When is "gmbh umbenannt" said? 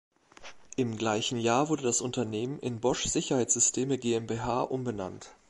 3.99-5.35